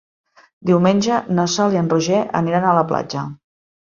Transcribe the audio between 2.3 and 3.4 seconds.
aniran a la platja.